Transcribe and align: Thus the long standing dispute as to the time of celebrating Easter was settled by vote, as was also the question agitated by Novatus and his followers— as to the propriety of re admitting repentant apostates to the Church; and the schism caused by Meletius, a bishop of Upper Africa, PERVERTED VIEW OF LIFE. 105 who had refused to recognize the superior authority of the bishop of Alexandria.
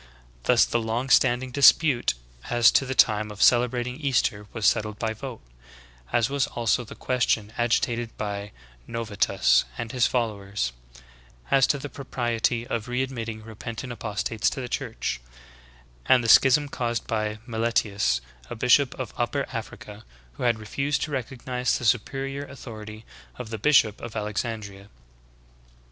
Thus 0.45 0.65
the 0.65 0.79
long 0.81 1.09
standing 1.11 1.51
dispute 1.51 2.15
as 2.49 2.71
to 2.71 2.87
the 2.87 2.95
time 2.95 3.29
of 3.29 3.39
celebrating 3.39 3.97
Easter 4.01 4.47
was 4.51 4.65
settled 4.65 4.97
by 4.97 5.13
vote, 5.13 5.41
as 6.11 6.27
was 6.27 6.47
also 6.47 6.83
the 6.83 6.95
question 6.95 7.53
agitated 7.55 8.17
by 8.17 8.51
Novatus 8.87 9.63
and 9.77 9.91
his 9.91 10.07
followers— 10.07 10.73
as 11.51 11.67
to 11.67 11.77
the 11.77 11.87
propriety 11.87 12.65
of 12.65 12.87
re 12.87 13.03
admitting 13.03 13.43
repentant 13.43 13.93
apostates 13.93 14.49
to 14.49 14.59
the 14.59 14.67
Church; 14.67 15.21
and 16.07 16.23
the 16.23 16.27
schism 16.29 16.67
caused 16.67 17.05
by 17.05 17.37
Meletius, 17.45 18.21
a 18.49 18.55
bishop 18.55 18.97
of 18.97 19.13
Upper 19.17 19.45
Africa, 19.53 20.03
PERVERTED 20.03 20.03
VIEW 20.03 20.03
OF 20.03 20.07
LIFE. 20.07 20.37
105 20.39 20.39
who 20.39 20.43
had 20.45 20.59
refused 20.59 21.01
to 21.03 21.11
recognize 21.11 21.77
the 21.77 21.85
superior 21.85 22.43
authority 22.47 23.05
of 23.35 23.51
the 23.51 23.59
bishop 23.59 24.01
of 24.01 24.15
Alexandria. 24.15 24.89